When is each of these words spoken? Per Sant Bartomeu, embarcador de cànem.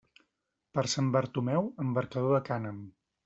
Per 0.77 0.83
Sant 0.93 1.11
Bartomeu, 1.17 1.69
embarcador 1.85 2.35
de 2.39 2.43
cànem. 2.51 2.81